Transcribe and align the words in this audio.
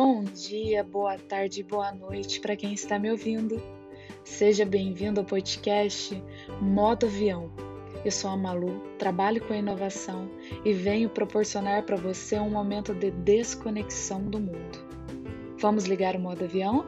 Bom 0.00 0.22
dia, 0.22 0.84
boa 0.84 1.18
tarde, 1.18 1.60
boa 1.64 1.90
noite 1.90 2.38
para 2.38 2.54
quem 2.54 2.72
está 2.72 3.00
me 3.00 3.10
ouvindo. 3.10 3.60
Seja 4.22 4.64
bem-vindo 4.64 5.18
ao 5.18 5.26
podcast 5.26 6.22
Modo 6.62 7.06
Avião. 7.06 7.50
Eu 8.04 8.12
sou 8.12 8.30
a 8.30 8.36
Malu, 8.36 8.80
trabalho 8.96 9.44
com 9.44 9.52
inovação 9.52 10.30
e 10.64 10.72
venho 10.72 11.10
proporcionar 11.10 11.82
para 11.82 11.96
você 11.96 12.38
um 12.38 12.48
momento 12.48 12.94
de 12.94 13.10
desconexão 13.10 14.22
do 14.22 14.38
mundo. 14.38 14.78
Vamos 15.58 15.86
ligar 15.86 16.14
o 16.14 16.20
modo 16.20 16.44
avião? 16.44 16.86